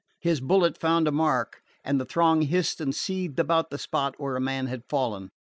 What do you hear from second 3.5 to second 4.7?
the spot where a man